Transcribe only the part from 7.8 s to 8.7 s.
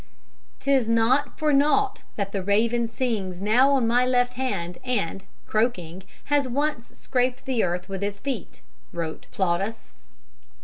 with his feet,"